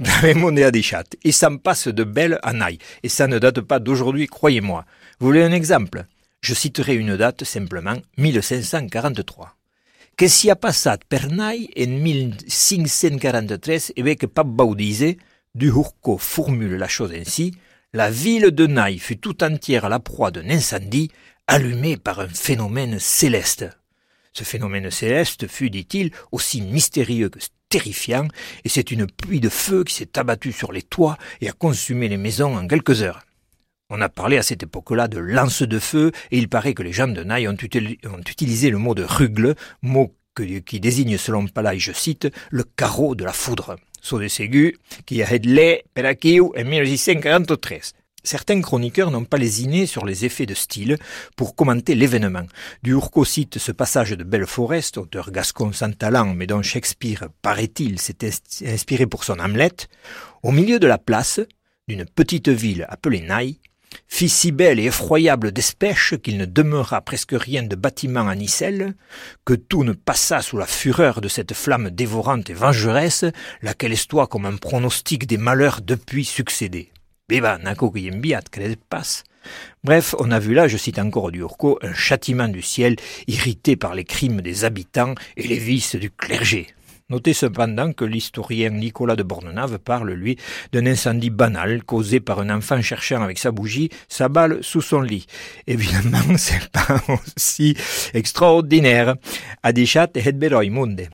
Gravement 0.00 0.56
à 0.56 0.66
Adichat. 0.66 1.04
Et 1.24 1.32
ça 1.32 1.50
me 1.50 1.58
passe 1.58 1.88
de 1.88 2.04
belle 2.04 2.38
à 2.42 2.52
naï. 2.52 2.78
Et 3.02 3.08
ça 3.08 3.26
ne 3.26 3.38
date 3.38 3.60
pas 3.60 3.78
d'aujourd'hui, 3.78 4.26
croyez-moi. 4.26 4.84
Vous 5.18 5.26
voulez 5.26 5.42
un 5.42 5.52
exemple? 5.52 6.04
Je 6.40 6.54
citerai 6.54 6.94
une 6.94 7.16
date 7.16 7.44
simplement, 7.44 7.96
1543. 8.16 9.54
Que 10.16 10.28
si 10.28 10.50
a 10.50 10.56
passat 10.56 10.98
per 11.08 11.28
naï 11.30 11.68
en 11.78 11.88
1543 11.88 13.92
avec 13.96 14.26
Pape 14.26 14.48
Baudise, 14.48 15.16
du 15.54 15.68
Hurco 15.68 16.18
formule 16.18 16.76
la 16.76 16.88
chose 16.88 17.12
ainsi, 17.12 17.54
la 17.92 18.10
ville 18.10 18.50
de 18.50 18.66
Naï 18.66 18.98
fut 18.98 19.16
tout 19.16 19.42
entière 19.42 19.84
à 19.84 19.88
la 19.88 19.98
proie 19.98 20.30
d'un 20.30 20.50
incendie 20.50 21.10
allumé 21.46 21.96
par 21.96 22.20
un 22.20 22.28
phénomène 22.28 22.98
céleste. 22.98 23.66
Ce 24.32 24.44
phénomène 24.44 24.90
céleste 24.90 25.46
fut, 25.46 25.70
dit-il, 25.70 26.10
aussi 26.32 26.60
mystérieux 26.60 27.28
que 27.28 27.38
terrifiant, 27.68 28.28
et 28.64 28.68
c'est 28.68 28.90
une 28.90 29.06
pluie 29.06 29.40
de 29.40 29.48
feu 29.48 29.84
qui 29.84 29.94
s'est 29.94 30.18
abattue 30.18 30.52
sur 30.52 30.72
les 30.72 30.82
toits 30.82 31.18
et 31.40 31.48
a 31.48 31.52
consumé 31.52 32.08
les 32.08 32.16
maisons 32.16 32.56
en 32.56 32.66
quelques 32.66 33.02
heures. 33.02 33.20
On 33.90 34.00
a 34.00 34.08
parlé 34.08 34.36
à 34.36 34.42
cette 34.42 34.62
époque-là 34.62 35.08
de 35.08 35.18
lance 35.18 35.62
de 35.62 35.78
feu, 35.78 36.12
et 36.30 36.38
il 36.38 36.48
paraît 36.48 36.74
que 36.74 36.82
les 36.82 36.92
gens 36.92 37.08
de 37.08 37.22
Naï 37.22 37.48
ont, 37.48 37.56
utilisé 37.56 38.70
le 38.70 38.78
mot 38.78 38.94
de 38.94 39.02
rugle, 39.02 39.54
mot 39.82 40.14
qui 40.64 40.78
désigne 40.78 41.18
selon 41.18 41.46
Palais, 41.48 41.78
je 41.78 41.92
cite, 41.92 42.28
le 42.50 42.62
carreau 42.62 43.14
de 43.14 43.24
la 43.24 43.32
foudre. 43.32 43.76
So 44.00 44.20
de 44.20 44.28
Ségu, 44.28 44.76
qui 45.06 45.22
a 45.22 45.32
hedlé 45.32 45.82
en 45.96 46.64
1643. 46.64 47.78
Certains 48.30 48.60
chroniqueurs 48.60 49.10
n'ont 49.10 49.24
pas 49.24 49.38
lésiné 49.38 49.86
sur 49.86 50.04
les 50.04 50.26
effets 50.26 50.44
de 50.44 50.52
style 50.52 50.98
pour 51.34 51.56
commenter 51.56 51.94
l'événement. 51.94 52.44
Durco 52.82 53.24
cite 53.24 53.56
ce 53.56 53.72
passage 53.72 54.10
de 54.10 54.22
Belleforest, 54.22 54.98
auteur 54.98 55.30
gascon 55.30 55.72
sans 55.72 55.96
talent, 55.96 56.34
mais 56.34 56.46
dont 56.46 56.60
Shakespeare, 56.60 57.30
paraît-il, 57.40 57.98
s'est 57.98 58.18
inspiré 58.66 59.06
pour 59.06 59.24
son 59.24 59.38
Hamlet. 59.38 59.72
Au 60.42 60.52
milieu 60.52 60.78
de 60.78 60.86
la 60.86 60.98
place, 60.98 61.40
d'une 61.88 62.04
petite 62.04 62.50
ville 62.50 62.84
appelée 62.90 63.22
Naï, 63.22 63.60
fit 64.08 64.28
si 64.28 64.52
belle 64.52 64.78
et 64.78 64.84
effroyable 64.84 65.50
d'espèche 65.50 66.14
qu'il 66.22 66.36
ne 66.36 66.44
demeura 66.44 67.00
presque 67.00 67.32
rien 67.32 67.62
de 67.62 67.76
bâtiment 67.76 68.28
à 68.28 68.34
Nicelle, 68.34 68.94
que 69.46 69.54
tout 69.54 69.84
ne 69.84 69.94
passa 69.94 70.42
sous 70.42 70.58
la 70.58 70.66
fureur 70.66 71.22
de 71.22 71.28
cette 71.28 71.54
flamme 71.54 71.88
dévorante 71.88 72.50
et 72.50 72.54
vengeresse, 72.54 73.24
laquelle 73.62 73.94
estoit 73.94 74.26
comme 74.26 74.44
un 74.44 74.56
pronostic 74.56 75.26
des 75.26 75.38
malheurs 75.38 75.80
depuis 75.80 76.26
succédés. 76.26 76.92
Bref, 79.84 80.14
on 80.18 80.30
a 80.30 80.38
vu 80.38 80.54
là, 80.54 80.66
je 80.66 80.78
cite 80.78 80.98
encore 80.98 81.30
du 81.30 81.40
Urco, 81.40 81.78
un 81.82 81.92
châtiment 81.92 82.48
du 82.48 82.62
ciel 82.62 82.96
irrité 83.26 83.76
par 83.76 83.94
les 83.94 84.04
crimes 84.04 84.40
des 84.40 84.64
habitants 84.64 85.14
et 85.36 85.46
les 85.46 85.58
vices 85.58 85.94
du 85.96 86.10
clergé. 86.10 86.68
Notez 87.10 87.32
cependant 87.32 87.94
que 87.94 88.04
l'historien 88.04 88.68
Nicolas 88.68 89.16
de 89.16 89.22
Bornenave 89.22 89.78
parle, 89.78 90.12
lui, 90.12 90.36
d'un 90.72 90.84
incendie 90.84 91.30
banal 91.30 91.82
causé 91.82 92.20
par 92.20 92.40
un 92.40 92.50
enfant 92.50 92.82
cherchant 92.82 93.22
avec 93.22 93.38
sa 93.38 93.50
bougie 93.50 93.88
sa 94.08 94.28
balle 94.28 94.58
sous 94.62 94.82
son 94.82 95.00
lit. 95.00 95.26
Évidemment, 95.66 96.22
c'est 96.36 96.68
pas 96.68 97.02
aussi 97.08 97.74
extraordinaire. 98.12 99.16
Adichat 99.62 100.08
et 100.14 100.32